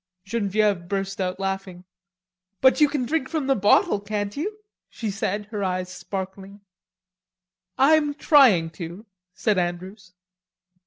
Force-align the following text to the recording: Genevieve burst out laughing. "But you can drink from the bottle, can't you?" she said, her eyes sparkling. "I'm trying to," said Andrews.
Genevieve 0.25 0.87
burst 0.87 1.21
out 1.21 1.39
laughing. 1.39 1.83
"But 2.59 2.81
you 2.81 2.89
can 2.89 3.05
drink 3.05 3.29
from 3.29 3.45
the 3.45 3.53
bottle, 3.53 3.99
can't 3.99 4.35
you?" 4.35 4.57
she 4.89 5.11
said, 5.11 5.45
her 5.51 5.63
eyes 5.63 5.93
sparkling. 5.93 6.61
"I'm 7.77 8.15
trying 8.15 8.71
to," 8.71 9.05
said 9.35 9.59
Andrews. 9.59 10.15